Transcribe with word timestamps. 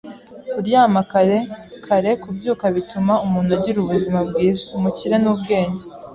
Kuryama 0.53 1.01
kare, 1.11 1.37
kare 1.85 2.11
kubyuka 2.21 2.65
bituma 2.75 3.13
umuntu 3.25 3.49
agira 3.57 3.77
ubuzima 3.79 4.19
bwiza, 4.29 4.63
umukire 4.77 5.15
nubwenge. 5.23 5.83